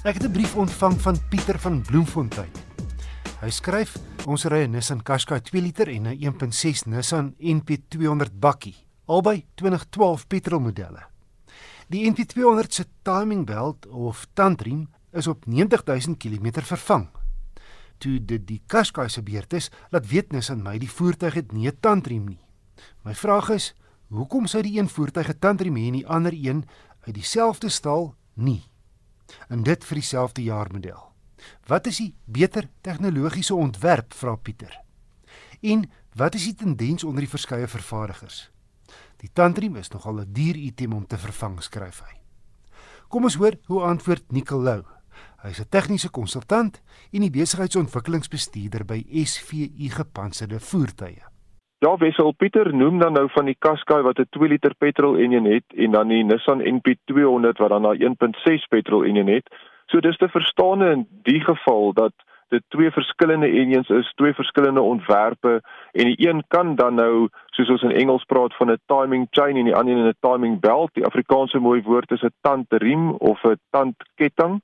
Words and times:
Ek 0.00 0.14
het 0.14 0.24
'n 0.24 0.32
brief 0.32 0.56
ontvang 0.56 1.00
van 1.00 1.16
Pieter 1.28 1.58
van 1.58 1.82
Bloemfontein. 1.82 2.50
Hy 3.40 3.50
skryf: 3.50 3.96
"Ons 4.26 4.44
ry 4.44 4.64
'n 4.64 4.70
Nissan 4.70 5.02
Qashqai 5.02 5.40
2 5.40 5.62
liter 5.62 5.88
en 5.88 6.06
'n 6.06 6.16
1.6 6.18 6.84
Nissan 6.84 7.34
NP200 7.38 8.38
bakkie, 8.38 8.86
albei 9.04 9.46
2012 9.54 10.26
petrolmodelle. 10.26 11.06
Die 11.88 12.10
NP200 12.10 12.72
se 12.72 12.86
timing 13.02 13.46
belt 13.46 13.86
of 13.86 14.26
tandriem 14.32 14.88
is 15.12 15.26
op 15.26 15.46
90000 15.46 16.16
km 16.16 16.62
vervang. 16.62 17.08
Toe 17.98 18.24
dit 18.24 18.46
die 18.46 18.62
Qashqai 18.66 19.08
se 19.08 19.22
beurt 19.22 19.52
is, 19.52 19.70
laat 19.90 20.06
weet 20.06 20.32
Nissan 20.32 20.62
my 20.62 20.78
die 20.78 20.90
voertuig 20.90 21.34
het 21.34 21.52
nie 21.52 21.68
'n 21.68 21.76
tandriem 21.80 22.24
nie. 22.24 22.44
My 23.02 23.14
vraag 23.14 23.50
is: 23.50 23.74
hoekom 24.08 24.46
sou 24.46 24.62
die 24.62 24.78
een 24.78 24.88
voertuig 24.88 25.28
'n 25.28 25.38
tandriem 25.38 25.76
hê 25.76 25.86
en 25.86 25.92
die 25.92 26.08
ander 26.08 26.32
een 26.32 26.64
uit 27.00 27.14
dieselfde 27.14 27.68
stal 27.68 28.14
nie?" 28.34 28.69
En 29.48 29.62
dit 29.62 29.84
vir 29.84 29.94
dieselfde 29.94 30.42
jaarmodel. 30.42 31.12
Wat 31.66 31.86
is 31.86 31.96
die 31.96 32.14
beter 32.24 32.68
tegnologiese 32.80 33.54
ontwerp 33.54 34.14
vra 34.14 34.36
Pieter? 34.36 34.80
En 35.60 35.90
wat 36.14 36.34
is 36.34 36.44
die 36.44 36.54
tendens 36.54 37.04
onder 37.04 37.20
die 37.20 37.30
verskeie 37.30 37.68
vervaardigers? 37.68 38.50
Die 39.20 39.30
tandriem 39.32 39.76
is 39.76 39.88
nogal 39.88 40.20
'n 40.20 40.32
duur 40.32 40.56
item 40.56 40.92
om 40.92 41.06
te 41.06 41.18
vervang, 41.18 41.62
skryf 41.62 42.00
hy. 42.00 42.20
Kom 43.08 43.24
ons 43.24 43.34
hoor 43.34 43.58
hoe 43.66 43.82
antwoord 43.82 44.32
Nicolou. 44.32 44.84
Hy's 45.42 45.60
'n 45.60 45.68
tegniese 45.68 46.08
konsultant 46.08 46.80
en 47.12 47.20
die 47.20 47.30
besigheidsontwikkelingsbestuurder 47.30 48.84
by 48.84 49.06
SVU 49.24 49.88
Gepantserde 49.90 50.60
Voertuie. 50.60 51.22
Ja, 51.80 51.96
Wessel 51.96 52.34
Pieter 52.36 52.74
noem 52.76 52.98
dan 53.00 53.14
nou 53.16 53.28
van 53.32 53.46
die 53.48 53.56
Qashqai 53.58 54.02
wat 54.04 54.18
'n 54.18 54.26
2 54.36 54.48
liter 54.48 54.74
petrol 54.78 55.16
enjin 55.16 55.44
het 55.44 55.64
en 55.76 55.90
dan 55.90 56.08
die 56.08 56.24
Nissan 56.24 56.60
NP200 56.60 57.56
wat 57.56 57.70
dan 57.70 57.86
'n 57.86 58.02
1.6 58.02 58.66
petrol 58.68 59.04
enjin 59.04 59.28
het. 59.28 59.48
So 59.86 60.00
dis 60.00 60.16
te 60.16 60.28
verstaan 60.28 60.82
in 60.82 61.06
die 61.22 61.40
geval 61.40 61.92
dat 61.92 62.12
dit 62.48 62.62
twee 62.68 62.90
verskillende 62.90 63.46
enjins 63.46 63.88
is, 63.88 64.12
twee 64.14 64.34
verskillende 64.34 64.80
ontwerpe 64.80 65.62
en 65.92 66.04
die 66.04 66.28
een 66.28 66.44
kan 66.48 66.74
dan 66.74 66.94
nou 66.94 67.28
soos 67.46 67.68
ons 67.68 67.82
in 67.82 67.96
Engels 68.02 68.24
praat 68.24 68.56
van 68.56 68.70
'n 68.70 68.80
timing 68.86 69.26
chain 69.30 69.56
en 69.56 69.64
die 69.64 69.76
ander 69.76 69.96
een 69.96 70.08
'n 70.08 70.16
timing 70.20 70.60
belt. 70.60 70.90
Die 70.94 71.06
Afrikaanse 71.06 71.58
mooi 71.58 71.82
woord 71.82 72.10
is 72.10 72.22
'n 72.22 72.34
tandriem 72.40 73.10
of 73.10 73.42
'n 73.44 73.60
tandketting. 73.70 74.60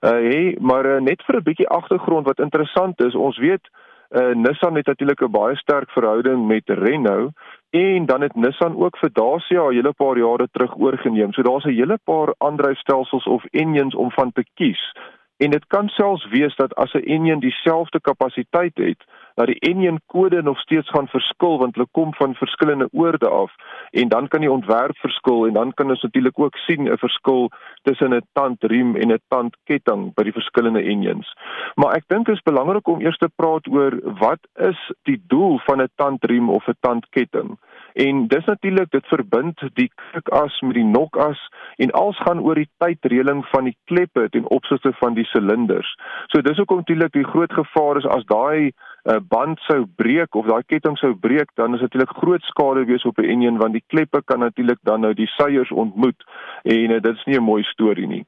Uh 0.00 0.10
hey, 0.10 0.56
maar 0.60 0.86
uh, 0.86 1.00
net 1.00 1.22
vir 1.24 1.36
'n 1.36 1.42
bietjie 1.42 1.68
agtergrond 1.68 2.26
wat 2.26 2.40
interessant 2.40 3.00
is, 3.00 3.14
ons 3.14 3.38
weet 3.38 3.68
Uh, 4.10 4.34
Nissan 4.34 4.74
het 4.74 4.86
natuurlik 4.86 5.20
'n 5.20 5.30
baie 5.30 5.56
sterk 5.56 5.90
verhouding 5.90 6.46
met 6.46 6.62
Renault 6.64 7.32
en 7.70 8.06
dan 8.06 8.20
het 8.20 8.34
Nissan 8.34 8.76
ook 8.76 8.96
vir 8.96 9.10
Dacia 9.12 9.68
'n 9.68 9.72
hele 9.72 9.92
paar 9.92 10.18
jare 10.18 10.48
terug 10.52 10.76
oorgeneem. 10.76 11.32
So 11.32 11.42
daar's 11.42 11.64
'n 11.64 11.78
hele 11.80 11.98
paar 12.04 12.34
aandryfstelsels 12.38 13.24
of 13.24 13.44
engines 13.44 13.94
om 13.94 14.10
van 14.10 14.32
te 14.32 14.44
kies. 14.54 14.92
En 15.38 15.50
dit 15.50 15.66
kan 15.66 15.88
selfs 15.88 16.28
wees 16.28 16.56
dat 16.56 16.74
as 16.74 16.92
'n 16.92 17.06
engine 17.14 17.40
dieselfde 17.40 18.00
kapasiteit 18.00 18.76
het, 18.76 19.04
dat 19.38 19.46
die 19.46 19.60
engine 19.70 20.00
kode 20.06 20.42
nog 20.42 20.58
steeds 20.58 20.90
gaan 20.90 21.08
verskil 21.08 21.58
want 21.58 21.74
hulle 21.74 21.88
kom 21.90 22.14
van 22.14 22.34
verskillende 22.34 22.88
oorde 22.92 23.28
af 23.28 23.52
en 23.90 24.08
dan 24.08 24.28
kan 24.28 24.40
die 24.40 24.50
ontwerp 24.50 24.96
verskil 24.96 25.46
en 25.46 25.52
dan 25.52 25.74
kan 25.74 25.90
ons 25.90 26.02
natuurlik 26.02 26.38
ook 26.38 26.56
sien 26.56 26.90
'n 26.90 26.98
verskil 26.98 27.50
tussen 27.82 28.14
'n 28.14 28.26
tandriem 28.32 28.96
en 28.96 29.12
'n 29.12 29.22
tandketting 29.28 30.14
by 30.14 30.22
die 30.22 30.32
verskillende 30.32 30.82
engines. 30.82 31.36
Maar 31.74 31.94
ek 31.94 32.04
dink 32.06 32.26
dit 32.26 32.34
is 32.34 32.42
belangrik 32.42 32.88
om 32.88 33.00
eers 33.00 33.18
te 33.18 33.30
praat 33.36 33.68
oor 33.68 33.92
wat 34.02 34.42
is 34.54 34.92
die 35.02 35.22
doel 35.26 35.58
van 35.58 35.82
'n 35.82 35.90
tandriem 35.94 36.50
of 36.50 36.66
'n 36.66 36.76
tandketting? 36.80 37.58
En 37.98 38.26
dis 38.26 38.44
natuurlik 38.44 38.90
dit 38.90 39.06
verbind 39.10 39.62
die 39.74 39.88
krikas 39.94 40.60
met 40.60 40.76
die 40.78 40.84
nokas 40.86 41.40
en 41.82 41.90
alles 41.98 42.18
gaan 42.22 42.40
oor 42.46 42.54
die 42.54 42.68
tydreëling 42.78 43.40
van 43.50 43.66
die 43.66 43.74
kleppe 43.90 44.28
ten 44.30 44.46
opsigte 44.54 44.92
van 45.00 45.16
die 45.16 45.24
silinders. 45.32 45.90
So 46.30 46.42
dis 46.46 46.60
ook 46.62 46.76
natuurlik 46.76 47.12
die 47.16 47.26
groot 47.26 47.52
gevaar 47.52 47.98
is 47.98 48.06
as 48.06 48.22
daai 48.30 48.70
uh, 48.70 49.18
band 49.32 49.58
sou 49.66 49.80
breek 50.02 50.38
of 50.38 50.46
daai 50.46 50.62
ketting 50.70 50.94
sou 51.02 51.10
breek, 51.26 51.50
dan 51.58 51.74
is 51.74 51.82
natuurlik 51.82 52.14
groot 52.20 52.46
skade 52.52 52.84
wees 52.86 53.06
op 53.10 53.18
'n 53.18 53.30
enjin 53.34 53.58
want 53.58 53.74
die 53.74 53.86
kleppe 53.86 54.22
kan 54.24 54.46
natuurlik 54.46 54.78
dan 54.82 55.00
nou 55.00 55.14
die 55.14 55.30
seiers 55.34 55.72
ontmoet 55.72 56.22
en 56.62 56.90
uh, 56.90 57.00
dit 57.00 57.14
is 57.16 57.24
nie 57.24 57.38
'n 57.38 57.50
mooi 57.50 57.62
storie 57.62 58.06
nie. 58.06 58.24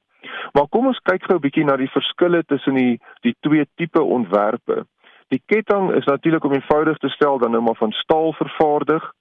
Maar 0.52 0.66
kom 0.69 0.87
ons 0.87 0.98
kyk 0.98 1.22
gou 1.22 1.37
'n 1.37 1.47
bietjie 1.47 1.64
na 1.64 1.76
die 1.76 1.94
verskille 1.94 2.42
tussen 2.44 2.75
die 2.75 2.98
die 3.20 3.37
twee 3.41 3.66
tipe 3.76 4.02
ontwerpe. 4.02 4.84
Die 5.28 5.42
ketting 5.47 5.94
is 5.94 6.04
natuurlik 6.04 6.44
om 6.44 6.52
eenvoudig 6.52 6.98
te 6.98 7.08
stel 7.08 7.38
dan 7.38 7.50
nou 7.50 7.62
maar 7.62 7.78
van 7.78 7.92
staal 7.92 8.32
vervaardig 8.32 9.12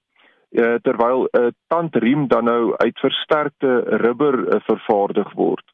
uh, 0.52 0.76
terwyl 0.82 1.28
'n 1.32 1.42
uh, 1.42 1.52
tandriem 1.68 2.28
dan 2.28 2.44
nou 2.44 2.74
uit 2.78 3.00
versterkte 3.00 3.80
rubber 3.80 4.40
uh, 4.40 4.60
vervaardig 4.66 5.34
word. 5.34 5.66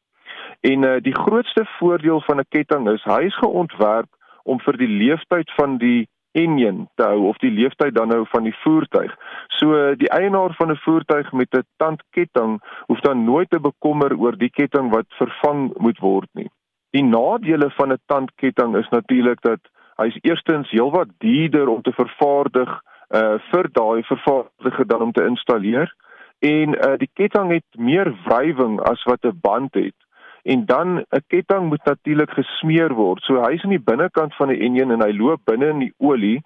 En 0.60 0.82
uh, 0.82 0.96
die 1.00 1.14
grootste 1.14 1.64
voordeel 1.78 2.20
van 2.20 2.38
'n 2.40 2.48
ketting 2.48 2.88
is 2.90 3.04
hy 3.04 3.22
is 3.22 3.38
geontwerp 3.38 4.08
om 4.42 4.60
vir 4.60 4.76
die 4.76 4.88
leeftyd 4.88 5.52
van 5.56 5.78
die 5.78 6.08
enjin 6.36 6.88
te 6.94 7.02
hou 7.02 7.28
of 7.28 7.38
die 7.38 7.50
leeftyd 7.50 7.94
dan 7.94 8.08
nou 8.08 8.24
van 8.28 8.44
die 8.44 8.56
voertuig. 8.62 9.12
So 9.58 9.94
die 10.02 10.10
eienaar 10.12 10.54
van 10.58 10.70
'n 10.70 10.82
voertuig 10.84 11.32
met 11.32 11.54
'n 11.56 11.66
tandketting 11.76 12.60
hoef 12.86 13.00
dan 13.00 13.24
nooit 13.24 13.50
te 13.50 13.60
bekommer 13.60 14.18
oor 14.18 14.36
die 14.36 14.50
ketting 14.50 14.90
wat 14.90 15.06
vervang 15.08 15.72
moet 15.78 15.98
word 15.98 16.28
nie. 16.32 16.50
Die 16.90 17.04
nadele 17.04 17.70
van 17.70 17.92
'n 17.92 18.02
tandketting 18.06 18.76
is 18.76 18.88
natuurlik 18.88 19.40
dat 19.40 19.60
hy 19.96 20.06
is 20.06 20.18
eerstens 20.22 20.70
heelwat 20.70 21.08
duurder 21.18 21.68
om 21.68 21.82
te 21.82 21.92
vervaardig 21.92 22.80
uh 23.14 23.38
vir 23.50 23.68
daai 23.72 24.02
vervaardiger 24.02 24.86
dan 24.86 25.02
om 25.02 25.12
te 25.12 25.24
installeer 25.24 25.94
en 26.38 26.74
uh 26.74 26.96
die 26.98 27.10
ketting 27.14 27.52
het 27.52 27.78
meer 27.78 28.12
wrywing 28.26 28.80
as 28.80 29.02
wat 29.04 29.24
'n 29.24 29.38
band 29.40 29.74
het 29.74 29.94
en 30.46 30.64
dan 30.66 30.88
'n 30.96 31.24
ketting 31.26 31.66
moet 31.68 31.84
natuurlik 31.84 32.30
gesmeer 32.30 32.94
word. 32.94 33.22
So 33.22 33.42
hy's 33.42 33.64
aan 33.64 33.74
die 33.74 33.88
binnekant 33.90 34.34
van 34.34 34.48
die 34.48 34.60
enjin 34.60 34.90
en 34.90 35.02
hy 35.02 35.12
loop 35.12 35.40
binne 35.44 35.68
in 35.68 35.78
die 35.78 35.94
olie. 35.96 36.42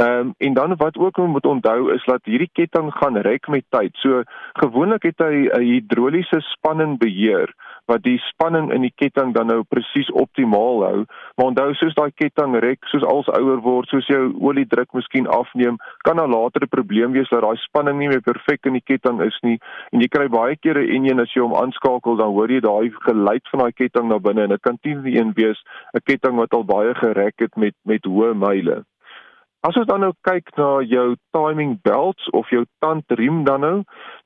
Um, 0.00 0.34
en 0.38 0.54
dan 0.54 0.76
wat 0.76 0.96
ook 0.96 1.16
moet 1.16 1.46
onthou 1.46 1.92
is 1.92 2.04
dat 2.04 2.20
hierdie 2.24 2.50
ketting 2.52 2.92
gaan 2.92 3.16
rek 3.16 3.48
met 3.48 3.64
tyd. 3.68 3.96
So 3.96 4.22
gewoonlik 4.52 5.02
het 5.02 5.18
hy 5.18 5.48
'n 5.48 5.62
hidroliese 5.62 6.40
spanning 6.40 6.98
beheer 6.98 7.54
wat 7.88 8.02
die 8.04 8.18
spanning 8.28 8.70
in 8.74 8.84
die 8.84 8.92
ketting 8.94 9.32
dan 9.36 9.48
nou 9.50 9.62
presies 9.72 10.10
optimaal 10.12 10.82
hou. 10.84 11.04
Maar 11.36 11.50
onthou 11.50 11.68
soos 11.80 11.96
daai 11.96 12.12
ketting 12.20 12.56
rek, 12.64 12.84
soos 12.92 13.06
als 13.08 13.30
ouer 13.38 13.62
word, 13.64 13.88
soos 13.88 14.06
jou 14.10 14.22
oliedruk 14.44 14.92
miskien 14.96 15.28
afneem, 15.38 15.78
kan 16.04 16.20
daar 16.20 16.28
later 16.28 16.62
'n 16.62 16.74
probleem 16.76 17.12
wees 17.12 17.28
dat 17.28 17.42
daai 17.42 17.56
spanning 17.56 17.98
nie 17.98 18.08
meer 18.08 18.20
perfek 18.20 18.66
in 18.66 18.76
die 18.78 18.86
ketting 18.90 19.22
is 19.22 19.38
nie. 19.42 19.58
En 19.92 20.00
jy 20.00 20.08
kry 20.08 20.28
baie 20.28 20.56
kere 20.56 20.84
en 20.94 21.04
een 21.08 21.20
as 21.20 21.32
jy 21.34 21.42
hom 21.42 21.54
aanskakel, 21.54 22.16
dan 22.16 22.32
hoor 22.32 22.50
jy 22.50 22.60
daai 22.60 22.90
geluid 23.08 23.48
van 23.50 23.60
daai 23.60 23.72
ketting 23.72 24.08
na 24.08 24.18
binne 24.18 24.42
en 24.42 24.48
dit 24.48 24.62
kan 24.62 24.78
teen 24.82 25.02
die 25.02 25.18
een 25.18 25.32
wees 25.32 25.60
'n 25.94 26.04
ketting 26.04 26.36
wat 26.36 26.54
al 26.54 26.64
baie 26.64 26.94
gerek 26.94 27.34
het 27.38 27.56
met 27.56 27.74
met 27.84 28.04
hoë 28.04 28.34
myle. 28.34 28.84
As 29.66 29.74
ons 29.74 29.88
dan 29.90 30.04
nou 30.04 30.12
kyk 30.22 30.52
na 30.54 30.66
jou 30.86 31.16
timing 31.34 31.72
belts 31.82 32.28
of 32.30 32.46
jou 32.54 32.60
tandriem 32.78 33.40
dan 33.44 33.64
nou, 33.66 33.78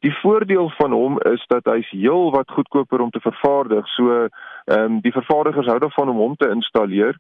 die 0.05 0.13
voordeel 0.19 0.69
van 0.77 0.93
hom 0.93 1.15
is 1.31 1.45
dat 1.49 1.65
hy's 1.73 1.89
heel 1.89 2.29
wat 2.35 2.51
goedkoper 2.53 3.01
om 3.01 3.11
te 3.11 3.21
vervaardig. 3.25 3.87
So, 3.95 4.27
ehm 4.69 4.77
um, 4.77 4.99
die 5.01 5.13
vervaardigers 5.13 5.71
hou 5.73 5.79
daarvan 5.81 6.11
om 6.13 6.21
hom 6.21 6.35
te 6.37 6.51
installeer 6.53 7.17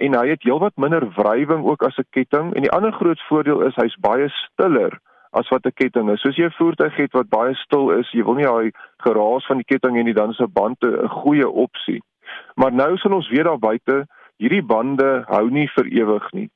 en 0.00 0.16
hy 0.16 0.30
het 0.30 0.46
heelwat 0.48 0.80
minder 0.80 1.04
wrywing 1.18 1.66
ook 1.68 1.84
as 1.84 1.98
'n 2.00 2.08
ketting 2.16 2.54
en 2.56 2.64
die 2.64 2.72
ander 2.72 2.92
groot 2.92 3.20
voordeel 3.28 3.60
is 3.68 3.76
hy's 3.76 3.96
baie 4.00 4.28
stiller 4.28 4.96
as 5.36 5.48
wat 5.48 5.66
'n 5.66 5.76
ketting 5.76 6.10
is. 6.10 6.20
Soos 6.20 6.36
jy 6.36 6.48
'n 6.48 6.56
voertuig 6.56 6.96
het 6.96 7.12
wat 7.12 7.28
baie 7.28 7.54
stil 7.54 7.90
is, 7.90 8.08
jy 8.12 8.24
wil 8.24 8.34
nie 8.40 8.48
daai 8.48 8.72
geraas 9.04 9.46
van 9.46 9.60
die 9.60 9.68
ketting 9.68 9.96
hê 9.96 10.02
nie, 10.02 10.16
dan 10.16 10.30
is 10.30 10.40
'n 10.40 10.52
band 10.52 10.80
'n 10.82 11.08
goeie 11.08 11.48
opsie. 11.48 12.00
Maar 12.54 12.72
nou 12.72 12.96
sal 12.96 13.12
ons 13.12 13.28
weer 13.28 13.44
daar 13.44 13.58
buite, 13.58 14.06
hierdie 14.38 14.64
bande 14.64 15.24
hou 15.28 15.50
nie 15.50 15.68
vir 15.68 15.86
ewig 15.86 16.32
nie 16.32 16.48